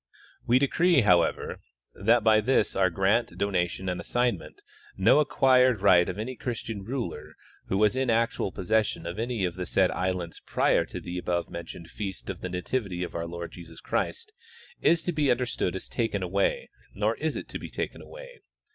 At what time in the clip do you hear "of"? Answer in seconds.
6.09-6.17, 9.05-9.19, 9.45-9.53, 12.31-12.41, 13.03-13.13